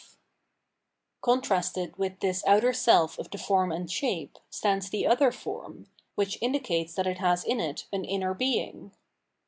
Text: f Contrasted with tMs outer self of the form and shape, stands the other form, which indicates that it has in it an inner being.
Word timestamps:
f 0.01 0.17
Contrasted 1.21 1.95
with 1.95 2.17
tMs 2.21 2.41
outer 2.47 2.73
self 2.73 3.19
of 3.19 3.29
the 3.29 3.37
form 3.37 3.71
and 3.71 3.91
shape, 3.91 4.39
stands 4.49 4.89
the 4.89 5.05
other 5.05 5.31
form, 5.31 5.85
which 6.15 6.39
indicates 6.41 6.95
that 6.95 7.05
it 7.05 7.19
has 7.19 7.43
in 7.43 7.59
it 7.59 7.85
an 7.93 8.03
inner 8.03 8.33
being. 8.33 8.93